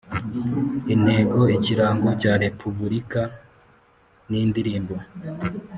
[0.93, 3.21] Intego, ikirango cya Repubulika
[4.29, 4.95] n’indirimbo